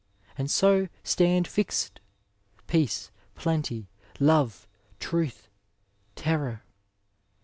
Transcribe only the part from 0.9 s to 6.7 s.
stand fix*d. Peace, plenty, love, truth, ter.or.